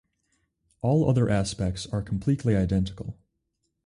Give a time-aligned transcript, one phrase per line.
[0.81, 3.19] All other aspects are completely identical.